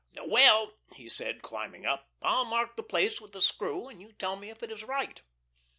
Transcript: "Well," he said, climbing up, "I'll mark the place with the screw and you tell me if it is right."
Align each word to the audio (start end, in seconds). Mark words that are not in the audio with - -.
"Well," 0.25 0.73
he 0.95 1.07
said, 1.07 1.43
climbing 1.43 1.85
up, 1.85 2.09
"I'll 2.23 2.45
mark 2.45 2.75
the 2.75 2.81
place 2.81 3.21
with 3.21 3.33
the 3.33 3.39
screw 3.43 3.87
and 3.87 4.01
you 4.01 4.13
tell 4.13 4.35
me 4.35 4.49
if 4.49 4.63
it 4.63 4.71
is 4.71 4.83
right." 4.83 5.21